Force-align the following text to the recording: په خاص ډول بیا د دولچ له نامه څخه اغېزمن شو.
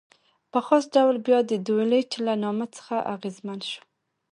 په 0.51 0.59
خاص 0.65 0.83
ډول 0.95 1.15
بیا 1.27 1.39
د 1.45 1.51
دولچ 1.67 2.09
له 2.25 2.33
نامه 2.43 2.67
څخه 2.77 2.95
اغېزمن 3.13 3.59
شو. 3.69 3.81